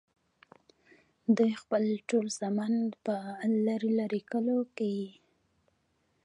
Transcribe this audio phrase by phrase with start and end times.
[1.35, 3.15] دوي خپل ټول زامن پۀ
[3.65, 4.97] لرې لرې کلو کښې